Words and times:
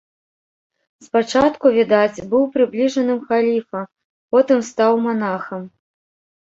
Спачатку, 1.07 1.65
відаць, 1.75 2.23
быў 2.33 2.43
прыбліжаным 2.57 3.19
халіфа, 3.29 3.79
потым 4.33 4.59
стаў 4.73 4.91
манахам. 5.09 5.63